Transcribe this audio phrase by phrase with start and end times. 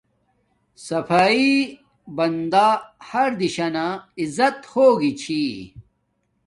[0.85, 1.49] صفایݵ
[2.15, 2.69] بندݵ
[3.09, 3.87] ہر دشانی
[4.21, 5.43] عزت ہوگی چھی